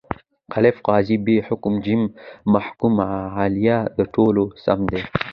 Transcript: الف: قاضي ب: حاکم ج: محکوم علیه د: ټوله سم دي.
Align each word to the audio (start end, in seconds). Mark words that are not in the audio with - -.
الف: 0.57 0.77
قاضي 0.87 1.17
ب: 1.25 1.27
حاکم 1.47 1.73
ج: 1.85 1.87
محکوم 2.53 2.95
علیه 3.43 3.77
د: 3.97 3.99
ټوله 4.13 4.43
سم 4.63 4.79
دي. 4.91 5.01